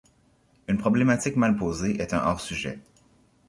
[0.67, 2.79] Une problématique mal posée est un hors-sujet.